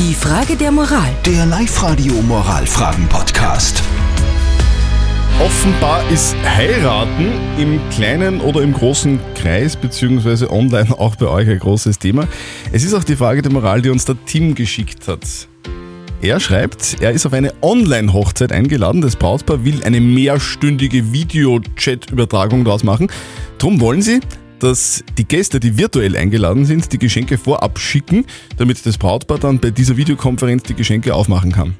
Die 0.00 0.14
Frage 0.14 0.56
der 0.56 0.72
Moral. 0.72 1.10
Der 1.26 1.44
Live-Radio 1.44 2.14
Moralfragen-Podcast. 2.22 3.82
Offenbar 5.38 6.10
ist 6.10 6.34
Heiraten 6.42 7.32
im 7.58 7.78
kleinen 7.90 8.40
oder 8.40 8.62
im 8.62 8.72
großen 8.72 9.20
Kreis 9.34 9.76
beziehungsweise 9.76 10.50
online 10.50 10.98
auch 10.98 11.16
bei 11.16 11.26
euch 11.26 11.50
ein 11.50 11.58
großes 11.58 11.98
Thema. 11.98 12.26
Es 12.72 12.82
ist 12.82 12.94
auch 12.94 13.04
die 13.04 13.14
Frage 13.14 13.42
der 13.42 13.52
Moral, 13.52 13.82
die 13.82 13.90
uns 13.90 14.06
der 14.06 14.16
Tim 14.24 14.54
geschickt 14.54 15.06
hat. 15.06 15.20
Er 16.22 16.40
schreibt, 16.40 16.96
er 17.02 17.10
ist 17.10 17.26
auf 17.26 17.34
eine 17.34 17.52
Online-Hochzeit 17.60 18.52
eingeladen. 18.52 19.02
Das 19.02 19.16
Brautpaar 19.16 19.66
will 19.66 19.84
eine 19.84 20.00
mehrstündige 20.00 21.12
Video-Chat-Übertragung 21.12 22.64
daraus 22.64 22.84
machen. 22.84 23.08
Drum 23.58 23.82
wollen 23.82 24.00
sie, 24.00 24.20
dass 24.62 25.02
die 25.18 25.24
Gäste, 25.24 25.58
die 25.60 25.76
virtuell 25.76 26.16
eingeladen 26.16 26.64
sind, 26.64 26.92
die 26.92 26.98
Geschenke 26.98 27.38
vorab 27.38 27.78
schicken, 27.78 28.24
damit 28.56 28.84
das 28.86 28.98
Brautpaar 28.98 29.38
dann 29.38 29.58
bei 29.58 29.70
dieser 29.70 29.96
Videokonferenz 29.96 30.62
die 30.64 30.74
Geschenke 30.74 31.14
aufmachen 31.14 31.52
kann. 31.52 31.74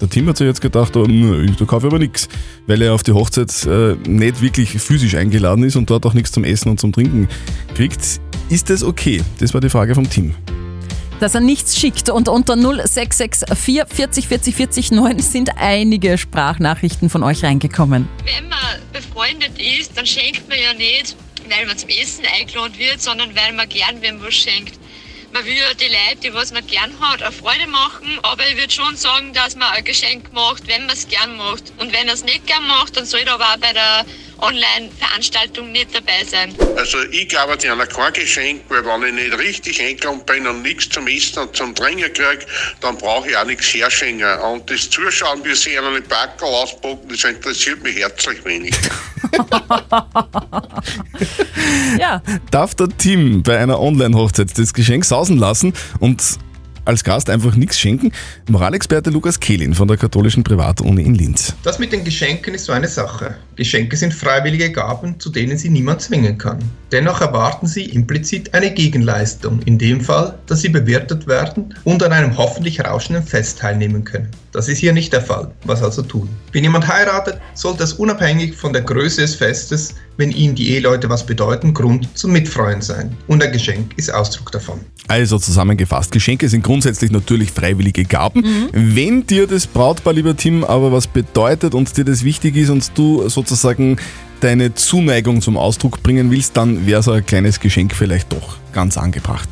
Der 0.00 0.08
Tim 0.08 0.26
hat 0.28 0.38
sich 0.38 0.46
jetzt 0.46 0.62
gedacht, 0.62 0.96
oh, 0.96 1.06
nö, 1.06 1.46
da 1.58 1.64
kaufe 1.66 1.86
ich 1.86 1.92
aber 1.92 1.98
nichts, 1.98 2.28
weil 2.66 2.80
er 2.80 2.94
auf 2.94 3.02
die 3.02 3.12
Hochzeit 3.12 3.66
äh, 3.66 3.96
nicht 4.08 4.40
wirklich 4.40 4.70
physisch 4.70 5.14
eingeladen 5.14 5.62
ist 5.62 5.76
und 5.76 5.90
dort 5.90 6.06
auch 6.06 6.14
nichts 6.14 6.32
zum 6.32 6.42
Essen 6.44 6.70
und 6.70 6.80
zum 6.80 6.92
Trinken 6.92 7.28
kriegt. 7.74 8.20
Ist 8.48 8.70
das 8.70 8.82
okay? 8.82 9.22
Das 9.38 9.52
war 9.52 9.60
die 9.60 9.68
Frage 9.68 9.94
vom 9.94 10.08
Team. 10.08 10.34
dass 11.20 11.34
er 11.34 11.42
nichts 11.42 11.78
schickt. 11.78 12.08
Und 12.08 12.30
unter 12.30 12.56
0664 12.56 13.84
40 13.86 14.26
40 14.26 14.54
40 14.56 14.90
9 14.92 15.18
sind 15.18 15.50
einige 15.58 16.16
Sprachnachrichten 16.16 17.10
von 17.10 17.22
euch 17.22 17.44
reingekommen. 17.44 18.08
Wenn 18.24 18.48
man 18.48 18.58
befreundet 18.94 19.52
ist, 19.58 19.96
dann 19.98 20.06
schenkt 20.06 20.48
man 20.48 20.56
ja 20.58 20.72
nicht, 20.72 21.14
weil 21.50 21.66
man 21.66 21.76
zum 21.76 21.90
Essen 21.90 22.24
eingeladen 22.26 22.78
wird, 22.78 23.00
sondern 23.00 23.34
weil 23.36 23.52
man 23.52 23.68
gern 23.68 24.02
wem 24.02 24.22
was 24.22 24.34
schenkt. 24.34 24.74
Man 25.32 25.44
will 25.44 25.56
ja 25.56 25.72
die 25.74 25.86
Leute, 25.86 26.16
die 26.24 26.34
was 26.34 26.52
man 26.52 26.66
gern 26.66 26.92
hat, 27.00 27.22
eine 27.22 27.30
Freude 27.30 27.68
machen, 27.68 28.18
aber 28.22 28.44
ich 28.48 28.56
würde 28.56 28.72
schon 28.72 28.96
sagen, 28.96 29.32
dass 29.32 29.54
man 29.54 29.72
ein 29.72 29.84
Geschenk 29.84 30.32
macht, 30.32 30.66
wenn 30.66 30.86
man 30.86 30.96
es 30.96 31.06
gern 31.06 31.36
macht. 31.36 31.72
Und 31.78 31.92
wenn 31.92 32.08
er 32.08 32.14
es 32.14 32.24
nicht 32.24 32.48
gern 32.48 32.66
macht, 32.66 32.96
dann 32.96 33.06
soll 33.06 33.20
er 33.20 33.34
aber 33.34 33.44
auch 33.44 33.58
bei 33.58 33.72
der 33.72 34.04
Online-Veranstaltung 34.38 35.70
nicht 35.70 35.94
dabei 35.94 36.24
sein. 36.24 36.52
Also 36.76 37.00
ich 37.12 37.28
glaube 37.28 37.56
dir 37.56 37.72
an 37.72 37.88
kein 37.88 38.12
Geschenk, 38.12 38.62
weil 38.70 38.84
wenn 38.84 39.18
ich 39.18 39.24
nicht 39.24 39.38
richtig 39.38 39.80
eingeladen 39.80 40.24
bin 40.26 40.48
und 40.48 40.62
nichts 40.62 40.88
zum 40.88 41.06
Essen 41.06 41.38
und 41.38 41.56
zum 41.56 41.76
Trinken 41.76 42.12
kriege, 42.12 42.44
dann 42.80 42.98
brauche 42.98 43.30
ich 43.30 43.36
auch 43.36 43.44
nichts 43.44 43.72
herschenken. 43.72 44.36
Und 44.40 44.68
das 44.68 44.90
Zuschauen, 44.90 45.44
wie 45.44 45.54
sie 45.54 45.78
einen 45.78 46.02
Backel 46.08 46.48
auspacken, 46.48 47.08
das 47.08 47.22
interessiert 47.22 47.80
mich 47.84 47.94
herzlich 47.96 48.44
wenig. 48.44 48.74
Ja, 51.98 52.22
Darf 52.50 52.74
der 52.74 52.88
Tim 52.88 53.42
bei 53.42 53.58
einer 53.58 53.80
Online-Hochzeit 53.80 54.56
das 54.58 54.74
Geschenk 54.74 55.04
sausen 55.04 55.38
lassen 55.38 55.72
und 55.98 56.38
als 56.84 57.04
Gast 57.04 57.30
einfach 57.30 57.54
nichts 57.54 57.78
schenken? 57.78 58.10
Moralexperte 58.48 59.10
Lukas 59.10 59.38
Kehlin 59.38 59.74
von 59.74 59.86
der 59.86 59.96
katholischen 59.96 60.42
Privatuni 60.42 61.02
in 61.02 61.14
Linz. 61.14 61.54
Das 61.62 61.78
mit 61.78 61.92
den 61.92 62.04
Geschenken 62.04 62.54
ist 62.54 62.64
so 62.64 62.72
eine 62.72 62.88
Sache. 62.88 63.36
Geschenke 63.56 63.96
sind 63.96 64.14
freiwillige 64.14 64.72
Gaben, 64.72 65.18
zu 65.20 65.30
denen 65.30 65.58
sie 65.58 65.68
niemand 65.68 66.00
zwingen 66.00 66.38
kann. 66.38 66.58
Dennoch 66.90 67.20
erwarten 67.20 67.66
sie 67.66 67.84
implizit 67.84 68.52
eine 68.54 68.72
Gegenleistung, 68.72 69.60
in 69.66 69.78
dem 69.78 70.00
Fall, 70.00 70.38
dass 70.46 70.62
sie 70.62 70.68
bewirtet 70.68 71.26
werden 71.26 71.74
und 71.84 72.02
an 72.02 72.12
einem 72.12 72.36
hoffentlich 72.36 72.84
rauschenden 72.84 73.24
Fest 73.24 73.58
teilnehmen 73.58 74.02
können. 74.02 74.28
Das 74.52 74.68
ist 74.68 74.78
hier 74.78 74.92
nicht 74.92 75.12
der 75.12 75.22
Fall. 75.22 75.52
Was 75.64 75.82
also 75.82 76.02
tun? 76.02 76.28
Wenn 76.52 76.64
jemand 76.64 76.88
heiratet, 76.88 77.38
sollte 77.54 77.84
es 77.84 77.92
unabhängig 77.92 78.56
von 78.56 78.72
der 78.72 78.82
Größe 78.82 79.20
des 79.20 79.36
Festes, 79.36 79.94
wenn 80.20 80.30
ihnen 80.30 80.54
die 80.54 80.70
Eheleute 80.70 81.08
was 81.08 81.26
bedeuten, 81.26 81.74
Grund 81.74 82.16
zum 82.16 82.30
Mitfreuen 82.32 82.82
sein. 82.82 83.16
Und 83.26 83.42
ein 83.42 83.50
Geschenk 83.52 83.92
ist 83.96 84.12
Ausdruck 84.12 84.52
davon. 84.52 84.78
Also 85.08 85.38
zusammengefasst, 85.38 86.12
Geschenke 86.12 86.48
sind 86.48 86.62
grundsätzlich 86.62 87.10
natürlich 87.10 87.50
freiwillige 87.50 88.04
Gaben. 88.04 88.44
Wenn 88.72 89.26
dir 89.26 89.46
das 89.46 89.66
Brautpaar, 89.66 90.12
lieber 90.12 90.36
Tim, 90.36 90.62
aber 90.62 90.92
was 90.92 91.06
bedeutet 91.06 91.74
und 91.74 91.96
dir 91.96 92.04
das 92.04 92.22
wichtig 92.22 92.54
ist 92.56 92.70
und 92.70 92.92
du 92.96 93.28
sozusagen 93.28 93.96
deine 94.40 94.74
Zuneigung 94.74 95.40
zum 95.40 95.56
Ausdruck 95.56 96.02
bringen 96.02 96.30
willst, 96.30 96.56
dann 96.56 96.86
wäre 96.86 97.02
so 97.02 97.12
ein 97.12 97.24
kleines 97.26 97.58
Geschenk 97.58 97.94
vielleicht 97.94 98.32
doch 98.32 98.58
ganz 98.72 98.96
angebracht. 98.96 99.48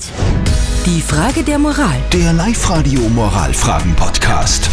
Die 0.86 1.00
Frage 1.00 1.42
der 1.42 1.58
Moral. 1.58 1.96
Der 2.12 2.32
Live-Radio 2.32 3.00
Moralfragen-Podcast. 3.08 4.70